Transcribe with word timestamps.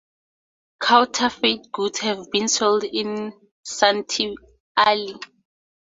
Counterfeit 0.81 1.71
goods 1.71 1.99
have 1.99 2.31
been 2.31 2.47
sold 2.47 2.83
in 2.83 3.33
Santee 3.61 4.35
Alley. 4.75 5.13